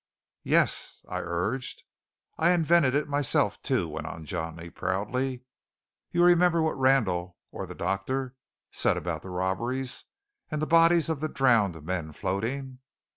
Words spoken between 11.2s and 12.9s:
drowned men floating?